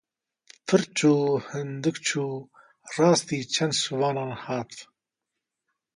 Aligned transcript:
Pir 0.67 0.81
çû 0.97 1.13
hindik 1.49 1.97
çû, 2.07 2.23
rastî 2.95 3.39
çend 3.53 3.73
şivanan 3.81 4.31
hat. 4.43 4.71